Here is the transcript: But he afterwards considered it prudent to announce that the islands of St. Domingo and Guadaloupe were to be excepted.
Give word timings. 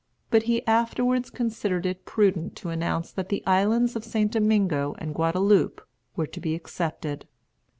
But 0.31 0.41
he 0.49 0.65
afterwards 0.65 1.29
considered 1.29 1.85
it 1.85 2.05
prudent 2.05 2.55
to 2.55 2.69
announce 2.69 3.11
that 3.11 3.29
the 3.29 3.45
islands 3.45 3.95
of 3.95 4.03
St. 4.03 4.31
Domingo 4.31 4.95
and 4.97 5.13
Guadaloupe 5.13 5.79
were 6.15 6.25
to 6.25 6.39
be 6.39 6.55
excepted. 6.55 7.27